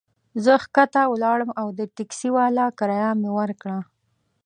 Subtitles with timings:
[0.43, 3.77] زه کښته ولاړم او د ټکسي والا کرایه مي ورکړه.